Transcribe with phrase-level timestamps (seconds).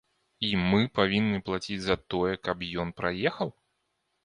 [0.45, 3.55] І мы павінны плаціць за тое, каб ён праехаў?